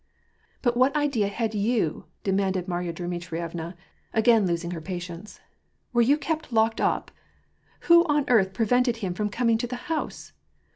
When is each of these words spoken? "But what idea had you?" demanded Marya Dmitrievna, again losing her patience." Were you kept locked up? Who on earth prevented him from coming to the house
"But 0.63 0.75
what 0.75 0.95
idea 0.95 1.27
had 1.27 1.53
you?" 1.53 2.05
demanded 2.23 2.67
Marya 2.67 2.91
Dmitrievna, 2.91 3.75
again 4.13 4.47
losing 4.47 4.71
her 4.71 4.81
patience." 4.81 5.39
Were 5.93 6.01
you 6.01 6.17
kept 6.17 6.51
locked 6.51 6.81
up? 6.81 7.11
Who 7.81 8.03
on 8.05 8.25
earth 8.27 8.51
prevented 8.51 8.97
him 9.05 9.13
from 9.13 9.29
coming 9.29 9.59
to 9.59 9.67
the 9.67 9.75
house 9.93 10.33